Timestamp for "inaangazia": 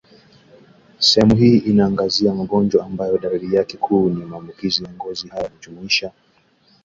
1.57-2.33